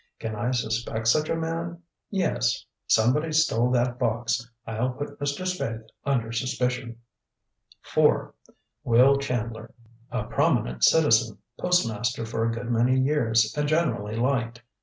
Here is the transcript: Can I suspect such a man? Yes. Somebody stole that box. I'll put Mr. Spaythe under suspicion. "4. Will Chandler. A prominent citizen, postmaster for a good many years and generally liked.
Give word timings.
Can 0.17 0.35
I 0.35 0.49
suspect 0.49 1.07
such 1.09 1.29
a 1.29 1.35
man? 1.35 1.83
Yes. 2.09 2.65
Somebody 2.87 3.31
stole 3.31 3.69
that 3.73 3.99
box. 3.99 4.49
I'll 4.65 4.89
put 4.93 5.19
Mr. 5.19 5.45
Spaythe 5.45 5.85
under 6.03 6.31
suspicion. 6.31 6.97
"4. 7.83 8.33
Will 8.83 9.19
Chandler. 9.19 9.71
A 10.09 10.23
prominent 10.23 10.83
citizen, 10.83 11.37
postmaster 11.59 12.25
for 12.25 12.43
a 12.43 12.51
good 12.51 12.71
many 12.71 12.99
years 12.99 13.55
and 13.55 13.67
generally 13.67 14.15
liked. 14.15 14.63